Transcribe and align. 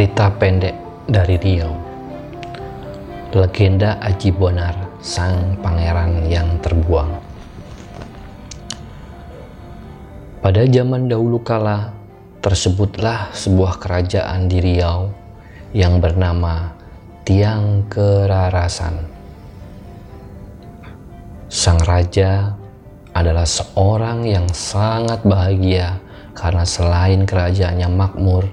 Cerita 0.00 0.32
pendek 0.32 0.72
dari 1.12 1.36
Riau 1.36 1.76
Legenda 3.36 4.00
Aji 4.00 4.32
Bonar, 4.32 4.72
sang 5.04 5.60
pangeran 5.60 6.24
yang 6.24 6.56
terbuang 6.64 7.20
Pada 10.40 10.64
zaman 10.64 11.04
dahulu 11.04 11.44
kala, 11.44 11.92
tersebutlah 12.40 13.28
sebuah 13.36 13.76
kerajaan 13.76 14.48
di 14.48 14.64
Riau 14.64 15.12
yang 15.76 16.00
bernama 16.00 16.72
Tiang 17.28 17.84
Kerarasan. 17.92 19.04
Sang 21.52 21.76
raja 21.84 22.56
adalah 23.12 23.44
seorang 23.44 24.24
yang 24.24 24.48
sangat 24.48 25.20
bahagia 25.28 26.00
karena 26.32 26.64
selain 26.64 27.28
kerajaannya 27.28 27.88
makmur, 27.92 28.48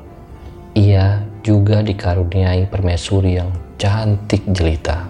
ia 0.75 1.26
juga 1.47 1.79
dikaruniai 1.79 2.67
permaisuri 2.67 3.39
yang 3.39 3.55
cantik 3.79 4.43
jelita, 4.51 5.07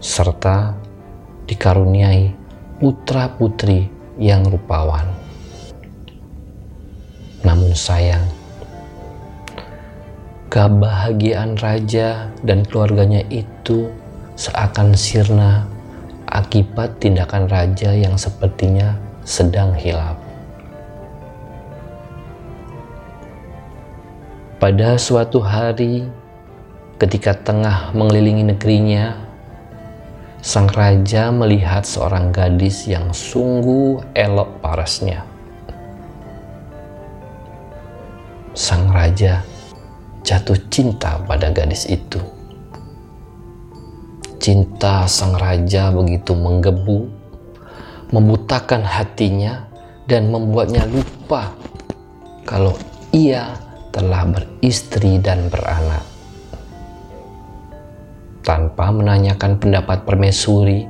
serta 0.00 0.72
dikaruniai 1.44 2.32
putra-putri 2.80 3.84
yang 4.16 4.40
rupawan. 4.48 5.04
Namun 7.44 7.76
sayang, 7.76 8.24
kebahagiaan 10.48 11.60
raja 11.60 12.32
dan 12.40 12.64
keluarganya 12.64 13.20
itu 13.28 13.92
seakan 14.40 14.96
sirna 14.96 15.68
akibat 16.28 16.96
tindakan 16.96 17.44
raja 17.44 17.92
yang 17.92 18.16
sepertinya 18.16 18.96
sedang 19.24 19.76
hilap. 19.76 20.19
Pada 24.60 25.00
suatu 25.00 25.40
hari, 25.40 26.04
ketika 27.00 27.32
tengah 27.32 27.96
mengelilingi 27.96 28.44
negerinya, 28.44 29.16
sang 30.44 30.68
raja 30.68 31.32
melihat 31.32 31.80
seorang 31.80 32.28
gadis 32.28 32.84
yang 32.84 33.08
sungguh 33.08 34.04
elok 34.12 34.60
parasnya. 34.60 35.24
Sang 38.52 38.92
raja 38.92 39.40
jatuh 40.28 40.60
cinta 40.68 41.16
pada 41.24 41.48
gadis 41.48 41.88
itu. 41.88 42.20
Cinta 44.44 45.08
sang 45.08 45.40
raja 45.40 45.88
begitu 45.88 46.36
menggebu, 46.36 47.08
membutakan 48.12 48.84
hatinya, 48.84 49.64
dan 50.04 50.28
membuatnya 50.28 50.84
lupa 50.84 51.48
kalau 52.44 52.76
ia 53.08 53.69
telah 53.90 54.26
beristri 54.26 55.18
dan 55.18 55.50
beranak. 55.50 56.02
Tanpa 58.40 58.88
menanyakan 58.90 59.60
pendapat 59.60 60.08
permaisuri, 60.08 60.88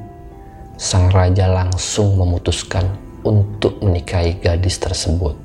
sang 0.79 1.11
raja 1.11 1.51
langsung 1.51 2.15
memutuskan 2.17 2.87
untuk 3.27 3.83
menikahi 3.83 4.39
gadis 4.39 4.79
tersebut. 4.79 5.37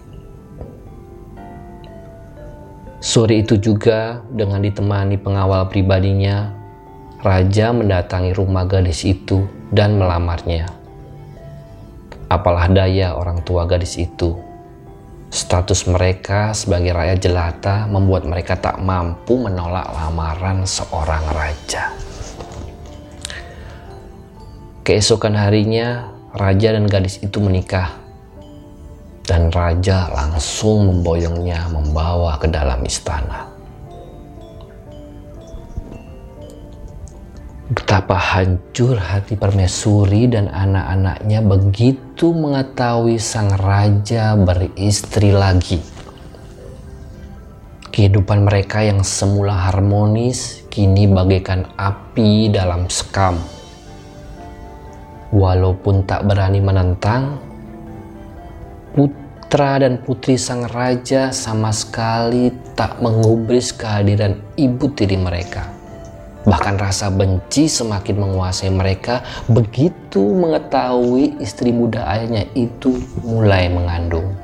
Sore 3.02 3.41
itu 3.41 3.59
juga 3.59 4.24
dengan 4.31 4.63
ditemani 4.63 5.19
pengawal 5.19 5.68
pribadinya, 5.68 6.53
raja 7.25 7.74
mendatangi 7.74 8.31
rumah 8.31 8.69
gadis 8.69 9.03
itu 9.06 9.46
dan 9.74 9.97
melamarnya. 9.97 10.69
Apalah 12.29 12.66
daya 12.69 13.13
orang 13.13 13.46
tua 13.46 13.69
gadis 13.69 14.02
itu 14.02 14.44
Status 15.35 15.84
mereka 15.91 16.56
sebagai 16.56 16.96
rakyat 16.96 17.19
jelata 17.19 17.75
membuat 17.91 18.23
mereka 18.23 18.56
tak 18.56 18.79
mampu 18.79 19.35
menolak 19.35 19.84
lamaran 19.91 20.63
seorang 20.63 21.28
raja. 21.35 21.91
Keesokan 24.88 25.35
harinya, 25.35 26.07
raja 26.31 26.72
dan 26.72 26.88
gadis 26.88 27.19
itu 27.19 27.44
menikah, 27.44 28.00
dan 29.28 29.51
raja 29.51 30.07
langsung 30.16 30.88
memboyongnya 30.88 31.67
membawa 31.67 32.40
ke 32.40 32.47
dalam 32.47 32.79
istana. 32.88 33.54
Betapa 37.95 38.19
hancur 38.19 39.00
hati 39.00 39.39
permaisuri 39.39 40.28
dan 40.28 40.51
anak-anaknya 40.51 41.39
begitu 41.39 42.35
mengetahui 42.35 43.16
sang 43.16 43.56
raja 43.56 44.35
beristri 44.35 45.31
lagi. 45.31 45.79
Kehidupan 47.95 48.44
mereka 48.44 48.84
yang 48.84 49.00
semula 49.00 49.72
harmonis 49.72 50.67
kini 50.67 51.07
bagaikan 51.07 51.72
api 51.79 52.51
dalam 52.51 52.91
sekam. 52.91 53.39
Walaupun 55.31 56.03
tak 56.03 56.28
berani 56.28 56.59
menentang, 56.59 57.39
putra 58.91 59.79
dan 59.79 60.03
putri 60.03 60.35
sang 60.35 60.67
raja 60.67 61.31
sama 61.31 61.72
sekali 61.72 62.51
tak 62.75 63.00
mengubris 63.00 63.72
kehadiran 63.72 64.35
ibu 64.59 64.84
tiri 64.91 65.16
mereka 65.16 65.75
Bahkan 66.45 66.78
rasa 66.78 67.09
benci 67.09 67.66
semakin 67.66 68.22
menguasai 68.22 68.69
mereka 68.69 69.25
begitu 69.50 70.22
mengetahui 70.22 71.41
istri 71.41 71.73
muda 71.73 72.06
ayahnya 72.06 72.45
itu 72.53 73.01
mulai 73.25 73.66
mengandung. 73.66 74.38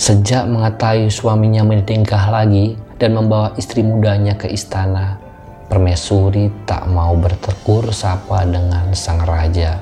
Sejak 0.00 0.48
mengetahui 0.48 1.12
suaminya 1.12 1.60
menikah 1.60 2.32
lagi 2.32 2.80
dan 2.96 3.20
membawa 3.20 3.52
istri 3.60 3.84
mudanya 3.84 4.32
ke 4.32 4.48
istana, 4.48 5.20
permaisuri 5.68 6.48
tak 6.64 6.88
mau 6.88 7.12
bertegur 7.20 7.92
sapa 7.92 8.48
dengan 8.48 8.96
sang 8.96 9.20
raja, 9.28 9.76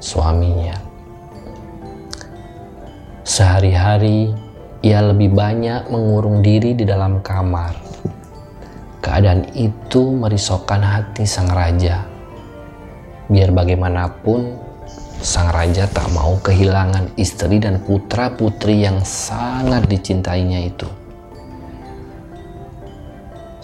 suaminya. 0.00 0.80
Sehari-hari 3.20 4.32
ia 4.80 5.04
lebih 5.04 5.28
banyak 5.28 5.92
mengurung 5.92 6.40
diri 6.40 6.72
di 6.72 6.88
dalam 6.88 7.20
kamar 7.20 7.89
Keadaan 9.00 9.48
itu 9.56 10.12
merisaukan 10.12 10.84
hati 10.84 11.24
sang 11.24 11.48
raja. 11.48 12.04
Biar 13.32 13.48
bagaimanapun, 13.48 14.60
sang 15.24 15.48
raja 15.48 15.88
tak 15.88 16.12
mau 16.12 16.36
kehilangan 16.44 17.16
istri 17.16 17.56
dan 17.56 17.80
putra-putri 17.80 18.84
yang 18.84 19.00
sangat 19.00 19.88
dicintainya 19.88 20.68
itu. 20.68 20.88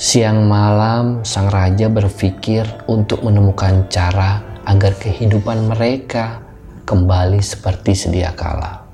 Siang 0.01 0.49
malam, 0.49 1.21
sang 1.21 1.53
raja 1.53 1.93
berpikir 1.93 2.65
untuk 2.89 3.21
menemukan 3.21 3.89
cara 3.93 4.41
agar 4.65 4.97
kehidupan 4.97 5.69
mereka 5.69 6.41
kembali 6.89 7.45
seperti 7.45 7.93
sedia 7.93 8.33
kala. 8.33 8.86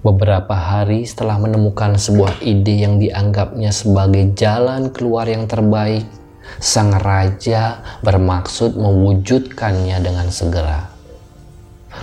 Beberapa 0.00 0.56
hari 0.56 1.04
setelah 1.04 1.36
menemukan 1.36 2.00
sebuah 2.00 2.40
ide 2.40 2.88
yang 2.88 2.96
dianggapnya 2.96 3.68
sebagai 3.68 4.32
jalan 4.32 4.88
keluar 4.96 5.28
yang 5.28 5.44
terbaik, 5.44 6.08
sang 6.56 6.96
raja 6.96 7.84
bermaksud 8.00 8.80
mewujudkannya 8.80 10.00
dengan 10.00 10.32
segera. 10.32 10.88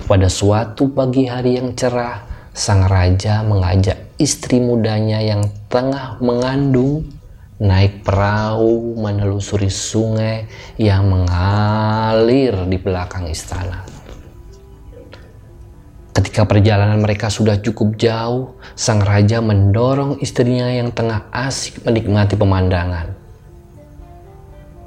Pada 0.06 0.30
suatu 0.30 0.94
pagi 0.94 1.26
hari 1.26 1.58
yang 1.58 1.74
cerah, 1.74 2.22
sang 2.54 2.86
raja 2.86 3.42
mengajak 3.42 4.14
istri 4.14 4.62
mudanya 4.62 5.18
yang 5.18 5.42
tengah 5.66 6.22
mengandung 6.22 7.02
naik 7.58 8.06
perahu 8.06 8.94
menelusuri 8.94 9.74
sungai 9.74 10.46
yang 10.78 11.10
mengalir 11.10 12.54
di 12.70 12.78
belakang 12.78 13.26
istana. 13.26 13.87
Ketika 16.12 16.48
perjalanan 16.48 16.98
mereka 16.98 17.28
sudah 17.30 17.60
cukup 17.60 17.94
jauh, 18.00 18.56
sang 18.74 19.04
raja 19.04 19.38
mendorong 19.38 20.18
istrinya 20.18 20.66
yang 20.72 20.90
tengah 20.90 21.28
asik 21.30 21.84
menikmati 21.84 22.34
pemandangan. 22.34 23.14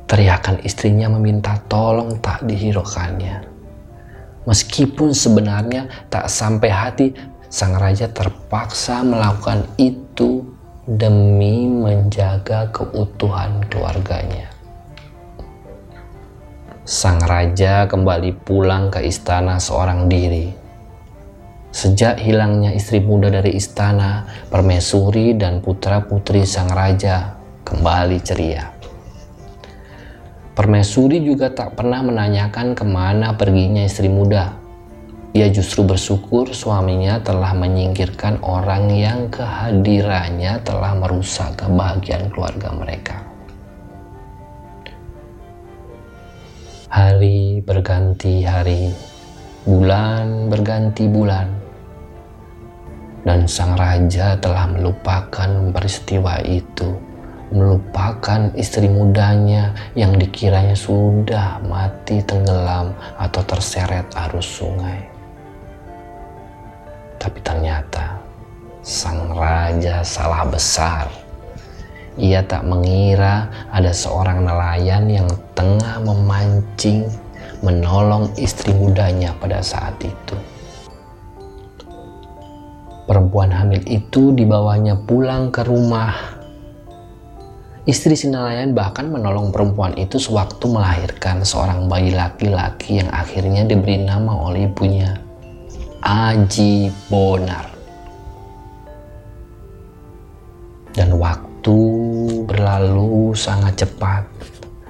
Teriakan 0.10 0.60
istrinya 0.68 1.08
meminta 1.08 1.56
tolong 1.72 2.20
tak 2.20 2.44
dihiraukannya. 2.44 3.48
Meskipun 4.44 5.16
sebenarnya 5.16 5.88
tak 6.12 6.28
sampai 6.28 6.70
hati, 6.74 7.08
sang 7.48 7.78
raja 7.80 8.10
terpaksa 8.12 9.06
melakukan 9.06 9.64
itu 9.80 10.44
demi 10.84 11.70
menjaga 11.70 12.68
keutuhan 12.76 13.64
keluarganya. 13.72 14.52
Sang 16.84 17.24
raja 17.24 17.88
kembali 17.88 18.36
pulang 18.44 18.92
ke 18.92 19.06
istana 19.06 19.62
seorang 19.62 20.12
diri 20.12 20.61
Sejak 21.72 22.20
hilangnya 22.20 22.76
istri 22.76 23.00
muda 23.00 23.32
dari 23.32 23.56
istana, 23.56 24.28
permaisuri 24.52 25.40
dan 25.40 25.64
putra-putri 25.64 26.44
sang 26.44 26.68
raja 26.68 27.40
kembali 27.64 28.20
ceria. 28.20 28.68
Permaisuri 30.52 31.24
juga 31.24 31.48
tak 31.48 31.80
pernah 31.80 32.04
menanyakan 32.04 32.76
ke 32.76 32.84
mana 32.84 33.40
perginya 33.40 33.88
istri 33.88 34.12
muda. 34.12 34.52
Ia 35.32 35.48
justru 35.48 35.88
bersyukur 35.88 36.52
suaminya 36.52 37.24
telah 37.24 37.56
menyingkirkan 37.56 38.44
orang 38.44 38.92
yang 38.92 39.32
kehadirannya 39.32 40.60
telah 40.68 40.92
merusak 40.92 41.56
kebahagiaan 41.56 42.28
keluarga 42.36 42.76
mereka. 42.76 43.16
Hari 46.92 47.64
berganti 47.64 48.44
hari, 48.44 48.92
bulan 49.64 50.52
berganti 50.52 51.08
bulan, 51.08 51.61
dan 53.22 53.46
sang 53.46 53.78
raja 53.78 54.34
telah 54.42 54.66
melupakan 54.70 55.70
peristiwa 55.70 56.42
itu 56.42 56.98
melupakan 57.52 58.48
istri 58.56 58.88
mudanya 58.88 59.76
yang 59.92 60.16
dikiranya 60.16 60.74
sudah 60.74 61.60
mati 61.68 62.24
tenggelam 62.24 62.96
atau 63.20 63.44
terseret 63.44 64.08
arus 64.28 64.48
sungai. 64.64 65.04
Tapi 67.20 67.40
ternyata 67.44 68.18
sang 68.82 69.36
raja 69.36 70.02
salah 70.02 70.48
besar. 70.48 71.12
Ia 72.20 72.44
tak 72.44 72.68
mengira 72.68 73.48
ada 73.72 73.92
seorang 73.92 74.44
nelayan 74.44 75.08
yang 75.12 75.28
tengah 75.56 76.02
memancing 76.04 77.08
menolong 77.62 78.32
istri 78.36 78.74
mudanya 78.74 79.32
pada 79.38 79.64
saat 79.64 79.96
itu. 80.02 80.36
Perempuan 83.32 83.56
hamil 83.56 83.80
itu 83.88 84.36
dibawanya 84.36 85.00
pulang 85.08 85.56
ke 85.56 85.64
rumah 85.64 86.36
Istri 87.88 88.20
si 88.20 88.28
nelayan 88.28 88.76
bahkan 88.76 89.08
menolong 89.08 89.56
perempuan 89.56 89.96
itu 89.96 90.20
sewaktu 90.20 90.68
melahirkan 90.68 91.40
seorang 91.48 91.88
bayi 91.88 92.12
laki-laki 92.12 93.00
yang 93.00 93.08
akhirnya 93.08 93.64
diberi 93.64 94.04
nama 94.04 94.36
oleh 94.36 94.68
ibunya, 94.68 95.16
Aji 96.04 96.92
Bonar. 97.08 97.72
Dan 100.92 101.16
waktu 101.16 101.80
berlalu 102.52 103.32
sangat 103.32 103.88
cepat. 103.88 104.28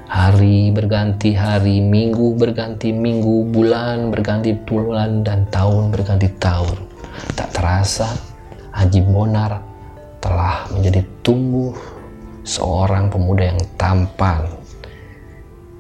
Hari 0.10 0.74
berganti 0.74 1.38
hari, 1.38 1.78
minggu 1.78 2.42
berganti 2.42 2.90
minggu, 2.90 3.54
bulan 3.54 4.10
berganti 4.10 4.58
bulan, 4.58 5.22
dan 5.22 5.46
tahun 5.54 5.94
berganti 5.94 6.26
tahun. 6.42 6.90
Tak 7.38 7.54
terasa, 7.54 8.31
Aji 8.72 9.04
Bonar 9.04 9.60
telah 10.24 10.68
menjadi 10.72 11.04
tumbuh 11.26 11.76
seorang 12.48 13.12
pemuda 13.12 13.52
yang 13.52 13.62
tampan, 13.76 14.48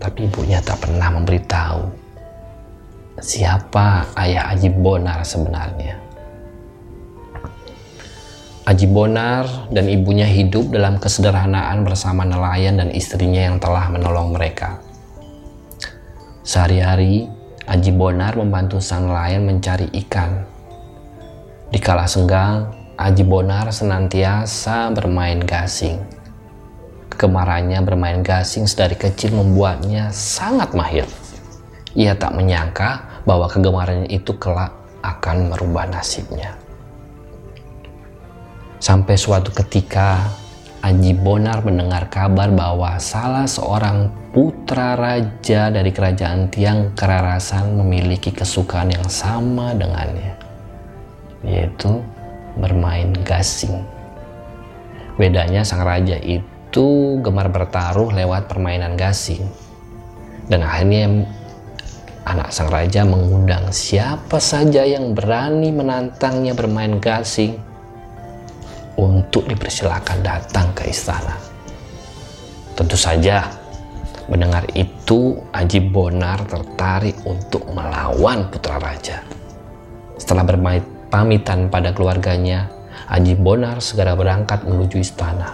tapi 0.01 0.27
ibunya 0.27 0.59
tak 0.59 0.83
pernah 0.83 1.07
memberitahu 1.15 2.01
siapa 3.21 4.09
ayah 4.17 4.49
Aji 4.51 4.73
Bonar 4.73 5.21
sebenarnya. 5.21 5.99
Aji 8.61 8.87
Bonar 8.89 9.69
dan 9.73 9.89
ibunya 9.89 10.25
hidup 10.25 10.69
dalam 10.73 11.01
kesederhanaan 11.01 11.81
bersama 11.81 12.25
nelayan 12.25 12.77
dan 12.77 12.89
istrinya 12.93 13.51
yang 13.51 13.57
telah 13.57 13.89
menolong 13.89 14.37
mereka. 14.37 14.81
Sehari-hari, 16.45 17.29
Aji 17.65 17.93
Bonar 17.93 18.37
membantu 18.37 18.81
sang 18.81 19.09
nelayan 19.09 19.45
mencari 19.45 19.89
ikan. 20.05 20.45
Di 21.71 21.79
kala 21.81 22.05
senggang, 22.05 22.80
Aji 23.01 23.25
Bonar 23.25 23.73
senantiasa 23.73 24.93
bermain 24.93 25.41
gasing 25.41 26.21
Kemarahannya 27.21 27.85
bermain 27.85 28.25
gasing 28.25 28.65
sedari 28.65 28.97
kecil 28.97 29.37
membuatnya 29.37 30.09
sangat 30.09 30.73
mahir. 30.73 31.05
Ia 31.93 32.17
tak 32.17 32.33
menyangka 32.33 33.21
bahwa 33.29 33.45
kegemarannya 33.45 34.09
itu 34.09 34.33
kelak 34.41 34.73
akan 35.05 35.53
merubah 35.53 35.85
nasibnya. 35.85 36.57
Sampai 38.81 39.21
suatu 39.21 39.53
ketika 39.53 40.33
Aji 40.81 41.13
Bonar 41.13 41.61
mendengar 41.61 42.09
kabar 42.09 42.49
bahwa 42.49 42.97
salah 42.97 43.45
seorang 43.45 44.09
putra 44.33 44.97
raja 44.97 45.69
dari 45.69 45.93
kerajaan 45.93 46.49
Tiang 46.49 46.97
Kerarasan 46.97 47.77
memiliki 47.77 48.33
kesukaan 48.33 48.89
yang 48.89 49.05
sama 49.05 49.77
dengannya, 49.77 50.33
yaitu 51.45 52.01
bermain 52.57 53.13
gasing. 53.23 53.83
Bedanya 55.19 55.61
sang 55.61 55.83
raja 55.83 56.17
itu 56.17 57.19
gemar 57.21 57.51
bertaruh 57.51 58.11
lewat 58.15 58.49
permainan 58.49 58.95
gasing. 58.95 59.43
Dan 60.47 60.65
akhirnya 60.65 61.27
anak 62.25 62.49
sang 62.53 62.69
raja 62.69 63.07
mengundang 63.07 63.69
siapa 63.73 64.37
saja 64.37 64.83
yang 64.83 65.17
berani 65.17 65.69
menantangnya 65.73 66.55
bermain 66.55 66.99
gasing 66.99 67.57
untuk 68.99 69.47
dipersilakan 69.47 70.19
datang 70.21 70.69
ke 70.75 70.91
istana. 70.91 71.37
Tentu 72.77 72.97
saja 72.97 73.45
mendengar 74.31 74.63
itu 74.77 75.35
Aji 75.51 75.81
Bonar 75.91 76.39
tertarik 76.47 77.19
untuk 77.27 77.67
melawan 77.73 78.47
putra 78.47 78.79
raja. 78.79 79.19
Setelah 80.15 80.45
bermain 80.45 80.83
pamitan 81.11 81.67
pada 81.67 81.91
keluarganya, 81.91 82.71
Aji 83.11 83.35
Bonar 83.35 83.83
segera 83.83 84.15
berangkat 84.15 84.63
menuju 84.63 85.03
istana. 85.03 85.51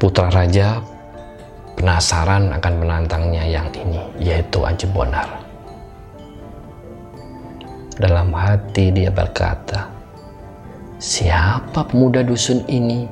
Putra 0.00 0.32
Raja 0.32 0.80
penasaran 1.76 2.48
akan 2.56 2.74
menantangnya 2.80 3.44
yang 3.44 3.68
ini, 3.76 4.00
yaitu 4.18 4.64
Aji 4.64 4.88
Bonar. 4.88 5.28
Dalam 8.00 8.32
hati 8.32 8.90
dia 8.90 9.12
berkata, 9.12 9.90
Siapa 10.98 11.86
pemuda 11.86 12.26
dusun 12.26 12.66
ini? 12.66 13.06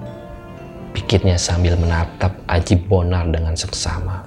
Pikirnya 0.90 1.38
sambil 1.38 1.78
menatap 1.78 2.34
Aji 2.50 2.74
Bonar 2.82 3.30
dengan 3.30 3.54
seksama. 3.54 4.26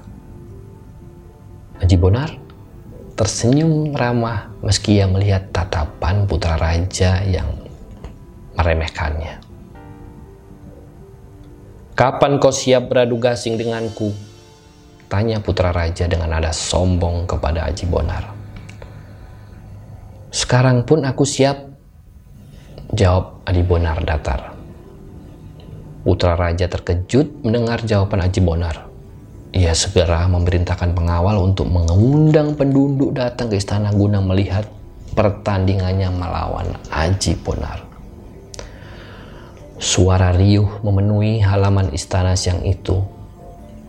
Aji 1.80 1.96
Bonar 2.00 2.39
tersenyum 3.20 3.92
ramah 4.00 4.48
meski 4.64 4.96
ia 4.96 5.04
melihat 5.04 5.52
tatapan 5.52 6.24
putra 6.24 6.56
raja 6.56 7.20
yang 7.28 7.52
meremehkannya. 8.56 9.44
Kapan 12.00 12.40
kau 12.40 12.48
siap 12.48 12.88
beradu 12.88 13.20
gasing 13.20 13.60
denganku? 13.60 14.16
Tanya 15.12 15.44
putra 15.44 15.76
raja 15.76 16.08
dengan 16.08 16.32
nada 16.32 16.56
sombong 16.56 17.28
kepada 17.28 17.68
Aji 17.68 17.92
Bonar. 17.92 18.24
Sekarang 20.32 20.88
pun 20.88 21.04
aku 21.04 21.28
siap, 21.28 21.76
jawab 22.96 23.44
Aji 23.44 23.68
Bonar 23.68 24.00
datar. 24.00 24.56
Putra 26.08 26.40
raja 26.40 26.72
terkejut 26.72 27.44
mendengar 27.44 27.84
jawaban 27.84 28.24
Aji 28.24 28.40
Bonar. 28.40 28.89
Ia 29.50 29.74
segera 29.74 30.30
memerintahkan 30.30 30.94
pengawal 30.94 31.42
untuk 31.42 31.74
mengundang 31.74 32.54
penduduk 32.54 33.18
datang 33.18 33.50
ke 33.50 33.58
istana 33.58 33.90
guna 33.90 34.22
melihat 34.22 34.70
pertandingannya 35.18 36.14
melawan 36.14 36.70
Aji 36.94 37.34
Bonar. 37.42 37.82
Suara 39.82 40.30
riuh 40.30 40.86
memenuhi 40.86 41.42
halaman 41.42 41.90
istana 41.98 42.38
siang 42.38 42.62
itu. 42.62 43.02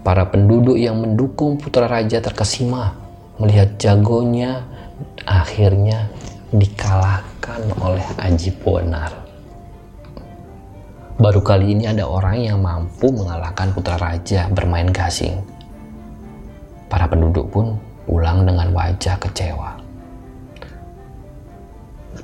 Para 0.00 0.33
penduduk 0.33 0.81
yang 0.81 0.97
mendukung 0.97 1.61
putra 1.61 1.85
raja 1.85 2.25
terkesima 2.25 2.97
melihat 3.37 3.76
jagonya 3.76 4.64
akhirnya 5.29 6.09
dikalahkan 6.57 7.69
oleh 7.85 8.07
Aji 8.17 8.49
Bonar. 8.64 9.20
Baru 11.21 11.45
kali 11.45 11.77
ini 11.77 11.85
ada 11.85 12.09
orang 12.09 12.41
yang 12.41 12.65
mampu 12.65 13.12
mengalahkan 13.12 13.77
putra 13.77 14.00
raja 14.00 14.49
bermain 14.49 14.89
gasing. 14.89 15.37
Para 16.89 17.05
penduduk 17.12 17.53
pun 17.53 17.77
pulang 18.09 18.49
dengan 18.49 18.73
wajah 18.73 19.21
kecewa. 19.21 19.77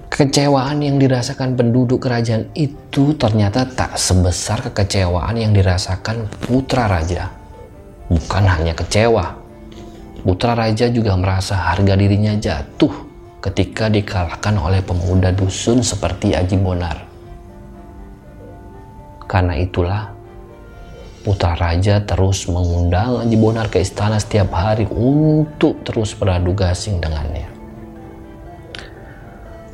Kekecewaan 0.08 0.80
yang 0.80 0.96
dirasakan 0.96 1.60
penduduk 1.60 2.08
kerajaan 2.08 2.48
itu 2.56 3.12
ternyata 3.20 3.68
tak 3.68 4.00
sebesar 4.00 4.64
kekecewaan 4.72 5.36
yang 5.36 5.52
dirasakan 5.52 6.32
putra 6.48 6.88
raja. 6.88 7.28
Bukan 8.08 8.48
hanya 8.48 8.72
kecewa, 8.72 9.36
putra 10.24 10.56
raja 10.56 10.88
juga 10.88 11.20
merasa 11.20 11.52
harga 11.52 12.00
dirinya 12.00 12.32
jatuh 12.32 12.96
ketika 13.44 13.92
dikalahkan 13.92 14.56
oleh 14.56 14.80
pemuda 14.80 15.36
dusun 15.36 15.84
seperti 15.84 16.32
Aji 16.32 16.56
Bonar. 16.56 17.15
Karena 19.26 19.58
itulah 19.58 20.14
putra 21.26 21.58
raja 21.58 21.98
terus 22.06 22.46
mengundang 22.46 23.26
Aji 23.26 23.34
Bonar 23.34 23.66
ke 23.66 23.82
istana 23.82 24.22
setiap 24.22 24.54
hari 24.54 24.86
untuk 24.86 25.82
terus 25.82 26.14
beradu 26.14 26.54
gasing 26.54 27.02
dengannya. 27.02 27.50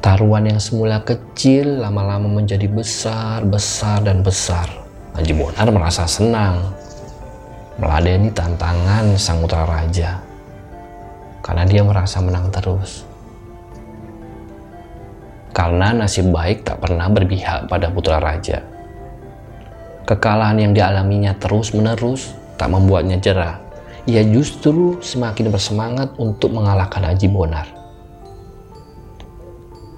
Taruhan 0.02 0.48
yang 0.48 0.58
semula 0.58 1.04
kecil 1.04 1.78
lama-lama 1.78 2.26
menjadi 2.26 2.66
besar, 2.66 3.44
besar, 3.46 4.02
dan 4.02 4.24
besar. 4.24 4.66
Haji 5.14 5.32
Bonar 5.36 5.68
merasa 5.70 6.08
senang. 6.08 6.72
meladeni 7.72 8.28
tantangan 8.28 9.16
sang 9.16 9.40
putra 9.40 9.64
raja 9.64 10.20
karena 11.42 11.66
dia 11.66 11.82
merasa 11.82 12.22
menang 12.22 12.52
terus. 12.54 13.02
Karena 15.52 15.92
nasib 15.92 16.32
baik 16.32 16.64
tak 16.64 16.80
pernah 16.80 17.10
berpihak 17.12 17.68
pada 17.68 17.92
putra 17.92 18.16
raja. 18.22 18.71
Kekalahan 20.12 20.60
yang 20.60 20.72
dialaminya 20.76 21.32
terus-menerus 21.40 22.36
tak 22.60 22.68
membuatnya 22.68 23.16
jerah. 23.16 23.56
Ia 24.04 24.20
justru 24.28 25.00
semakin 25.00 25.48
bersemangat 25.48 26.12
untuk 26.20 26.52
mengalahkan 26.52 27.00
Haji 27.00 27.32
Bonar. 27.32 27.64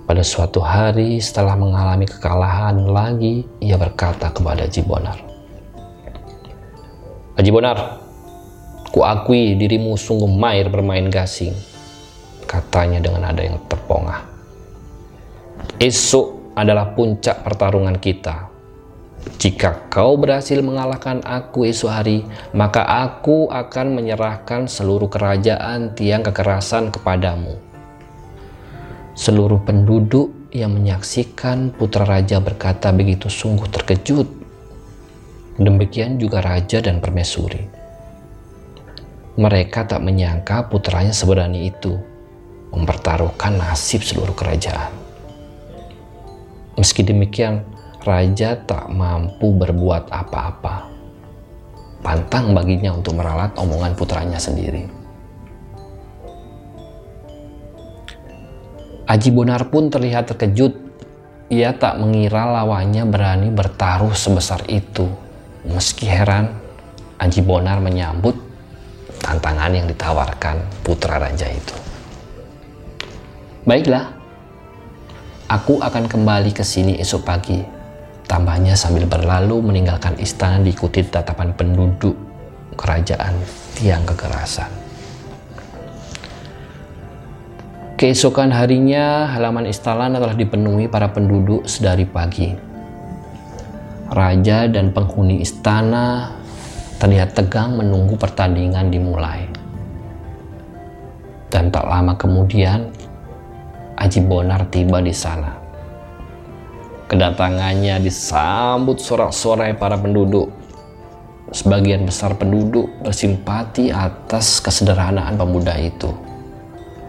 Pada 0.07 0.23
suatu 0.23 0.63
hari 0.63 1.19
setelah 1.19 1.59
mengalami 1.59 2.07
kekalahan 2.07 2.79
lagi, 2.87 3.43
ia 3.59 3.75
berkata 3.75 4.31
kepada 4.31 4.71
Haji 4.71 4.83
Bonar, 4.87 5.19
Haji 7.35 7.51
Bonar, 7.51 7.79
kuakui 8.95 9.59
dirimu 9.59 9.99
sungguh 9.99 10.31
mahir 10.31 10.71
bermain 10.71 11.11
gasing, 11.11 11.59
katanya 12.47 13.03
dengan 13.03 13.27
nada 13.35 13.43
yang 13.43 13.59
terpongah. 13.67 14.23
Esok 15.83 16.55
adalah 16.55 16.95
puncak 16.95 17.43
pertarungan 17.43 17.99
kita. 17.99 18.54
Jika 19.41 19.89
kau 19.89 20.17
berhasil 20.21 20.61
mengalahkan 20.61 21.25
aku 21.25 21.69
esok 21.69 21.91
hari, 21.93 22.19
maka 22.53 22.85
aku 22.85 23.49
akan 23.49 23.97
menyerahkan 23.97 24.69
seluruh 24.69 25.09
kerajaan 25.09 25.97
tiang 25.97 26.25
kekerasan 26.25 26.93
kepadamu. 26.93 27.57
Seluruh 29.17 29.63
penduduk 29.65 30.53
yang 30.53 30.77
menyaksikan 30.77 31.73
putra 31.73 32.05
raja 32.05 32.41
berkata 32.41 32.93
begitu 32.93 33.27
sungguh 33.33 33.69
terkejut 33.69 34.45
Demikian 35.55 36.19
juga 36.19 36.43
raja 36.43 36.83
dan 36.83 36.99
permaisuri. 36.99 37.63
Mereka 39.39 39.87
tak 39.87 40.03
menyangka 40.03 40.67
putranya 40.67 41.15
seberani 41.15 41.71
itu 41.71 41.95
mempertaruhkan 42.75 43.63
nasib 43.63 44.03
seluruh 44.03 44.35
kerajaan. 44.35 44.91
Meski 46.75 47.07
demikian, 47.07 47.63
raja 48.05 48.55
tak 48.55 48.93
mampu 48.93 49.51
berbuat 49.57 50.13
apa-apa. 50.13 50.93
Pantang 52.05 52.53
baginya 52.53 52.93
untuk 52.93 53.17
meralat 53.17 53.57
omongan 53.57 53.97
putranya 53.97 54.37
sendiri. 54.37 54.85
Aji 59.09 59.31
Bonar 59.33 59.69
pun 59.73 59.89
terlihat 59.89 60.33
terkejut. 60.33 60.77
Ia 61.49 61.77
tak 61.77 62.01
mengira 62.01 62.49
lawannya 62.49 63.05
berani 63.05 63.53
bertaruh 63.53 64.17
sebesar 64.17 64.65
itu 64.69 65.25
Meski 65.65 66.05
heran, 66.05 66.53
Aji 67.17 67.41
Bonar 67.41 67.81
menyambut 67.81 68.37
tantangan 69.17 69.73
yang 69.73 69.89
ditawarkan 69.89 70.61
putra 70.85 71.17
raja 71.17 71.49
itu. 71.49 71.73
Baiklah, 73.65 74.13
aku 75.49 75.81
akan 75.81 76.05
kembali 76.05 76.53
ke 76.53 76.61
sini 76.61 77.01
esok 77.01 77.25
pagi. 77.25 77.74
Tambahnya 78.25 78.73
sambil 78.75 79.05
berlalu 79.05 79.61
meninggalkan 79.61 80.17
istana 80.17 80.65
diikuti 80.65 81.05
tatapan 81.05 81.53
penduduk 81.53 82.17
kerajaan 82.75 83.37
tiang 83.77 84.03
kekerasan. 84.09 84.73
Keesokan 87.95 88.51
harinya, 88.51 89.31
halaman 89.31 89.71
istana 89.71 90.11
telah 90.11 90.35
dipenuhi 90.35 90.91
para 90.91 91.15
penduduk 91.15 91.69
sedari 91.69 92.05
pagi 92.05 92.75
raja 94.15 94.71
dan 94.71 94.95
penghuni 94.95 95.41
istana 95.43 96.31
terlihat 97.03 97.35
tegang 97.35 97.75
menunggu 97.75 98.15
pertandingan 98.15 98.93
dimulai. 98.93 99.49
Dan 101.51 101.71
tak 101.71 101.87
lama 101.87 102.15
kemudian, 102.19 102.91
Aji 103.95 104.23
Bonar 104.23 104.67
tiba 104.71 104.99
di 104.99 105.15
sana. 105.15 105.64
Kedatangannya 107.05 108.01
disambut 108.01 108.97
sorak-sorai 108.97 109.77
para 109.77 110.01
penduduk. 110.01 110.49
Sebagian 111.53 112.09
besar 112.09 112.33
penduduk 112.41 112.89
bersimpati 113.05 113.93
atas 113.93 114.59
kesederhanaan 114.65 115.37
pemuda 115.37 115.77
itu. 115.77 116.09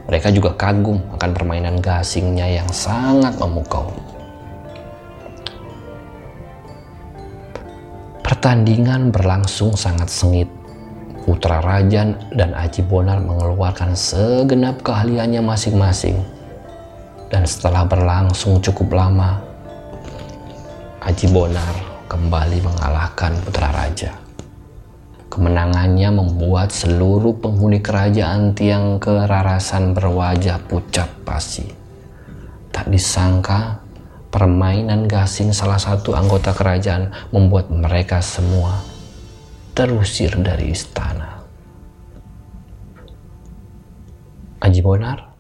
Mereka 0.06 0.36
juga 0.36 0.54
kagum 0.54 1.00
akan 1.16 1.30
permainan 1.32 1.80
gasingnya 1.80 2.46
yang 2.46 2.70
sangat 2.70 3.40
memukau. 3.40 3.90
Pertandingan 8.26 9.14
berlangsung 9.14 9.78
sangat 9.78 10.10
sengit. 10.10 10.50
Putra 11.26 11.58
Rajan 11.58 12.18
dan 12.38 12.54
Aji 12.54 12.86
Bonar 12.86 13.18
mengeluarkan 13.18 13.98
segenap 13.98 14.82
keahliannya 14.86 15.42
masing-masing. 15.42 16.22
Dan 17.34 17.50
setelah 17.50 17.82
berlangsung 17.86 18.62
cukup 18.62 18.94
lama, 18.94 19.45
Aji 21.06 21.30
Bonar 21.30 22.10
kembali 22.10 22.66
mengalahkan 22.66 23.38
Putra 23.46 23.70
Raja. 23.70 24.18
Kemenangannya 25.30 26.10
membuat 26.10 26.74
seluruh 26.74 27.38
penghuni 27.38 27.78
kerajaan 27.78 28.58
Tiang 28.58 28.98
Kerarasan 28.98 29.94
berwajah 29.94 30.58
pucat 30.66 31.06
pasi. 31.22 31.70
Tak 32.74 32.90
disangka 32.90 33.86
Permainan 34.34 35.06
gasing 35.06 35.54
salah 35.54 35.78
satu 35.78 36.18
anggota 36.18 36.58
kerajaan 36.58 37.14
membuat 37.30 37.70
mereka 37.70 38.20
semua 38.20 38.82
terusir 39.78 40.36
dari 40.42 40.74
istana. 40.74 41.46
Aji 44.60 44.82
Bonar 44.82 45.35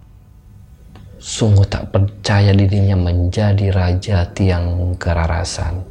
sungguh 1.25 1.65
tak 1.65 1.89
percaya 1.89 2.53
dirinya 2.53 2.93
menjadi 2.93 3.73
raja 3.73 4.29
tiang 4.29 4.93
kerarasan. 4.93 5.81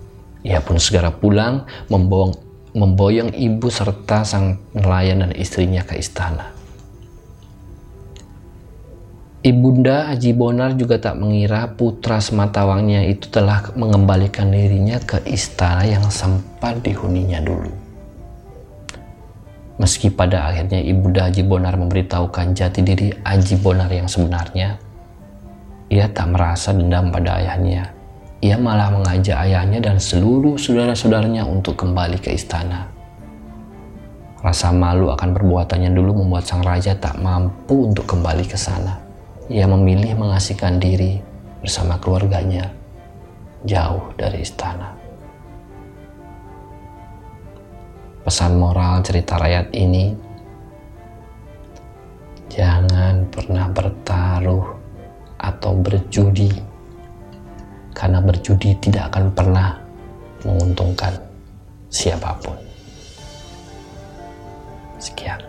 Ia 0.46 0.62
pun 0.62 0.78
segera 0.78 1.10
pulang 1.10 1.66
memboyong, 1.90 2.38
memboyong 2.78 3.34
ibu 3.34 3.66
serta 3.66 4.22
sang 4.22 4.62
nelayan 4.78 5.26
dan 5.26 5.34
istrinya 5.34 5.82
ke 5.82 5.98
istana. 5.98 6.54
Ibunda 9.44 10.08
Haji 10.08 10.32
Bonar 10.32 10.72
juga 10.78 10.96
tak 10.96 11.20
mengira 11.20 11.68
putra 11.76 12.16
sematawangnya 12.16 13.04
itu 13.04 13.28
telah 13.28 13.74
mengembalikan 13.76 14.48
dirinya 14.48 14.96
ke 15.02 15.20
istana 15.28 15.84
yang 15.84 16.08
sempat 16.08 16.80
dihuninya 16.80 17.44
dulu. 17.44 17.68
Meski 19.76 20.08
pada 20.08 20.48
akhirnya 20.48 20.80
Ibunda 20.80 21.28
Haji 21.28 21.42
Bonar 21.44 21.76
memberitahukan 21.76 22.56
jati 22.56 22.80
diri 22.80 23.12
Haji 23.20 23.54
Bonar 23.60 23.92
yang 23.92 24.08
sebenarnya, 24.08 24.80
ia 25.88 26.06
tak 26.08 26.32
merasa 26.32 26.72
dendam 26.72 27.12
pada 27.12 27.40
ayahnya. 27.40 27.90
Ia 28.44 28.60
malah 28.60 28.92
mengajak 28.92 29.40
ayahnya 29.48 29.80
dan 29.80 29.96
seluruh 29.96 30.60
saudara-saudaranya 30.60 31.48
untuk 31.48 31.80
kembali 31.80 32.20
ke 32.20 32.36
istana. 32.36 32.88
Rasa 34.44 34.68
malu 34.72 35.08
akan 35.08 35.32
perbuatannya 35.32 35.88
dulu 35.92 36.24
membuat 36.24 36.44
sang 36.44 36.60
raja 36.60 36.92
tak 36.92 37.16
mampu 37.16 37.88
untuk 37.88 38.04
kembali 38.04 38.44
ke 38.44 38.60
sana 38.60 39.04
ia 39.52 39.68
memilih 39.68 40.16
mengasihkan 40.16 40.80
diri 40.80 41.20
bersama 41.60 42.00
keluarganya 42.00 42.72
jauh 43.68 44.12
dari 44.16 44.40
istana. 44.40 44.96
Pesan 48.24 48.56
moral 48.56 49.04
cerita 49.04 49.36
rakyat 49.36 49.68
ini, 49.76 50.16
jangan 52.48 53.28
pernah 53.28 53.68
bertaruh 53.68 54.73
atau 55.44 55.76
berjudi, 55.76 56.48
karena 57.92 58.24
berjudi 58.24 58.72
tidak 58.80 59.12
akan 59.12 59.28
pernah 59.36 59.76
menguntungkan 60.40 61.12
siapa 61.92 62.32
pun. 62.40 62.56
Sekian. 64.96 65.40